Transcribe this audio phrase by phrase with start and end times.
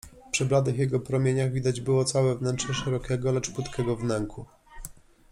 [0.31, 4.45] Przy bladych jego promieniach widać było całe wnętrze szerokiego, lecz płytkiego wnęku.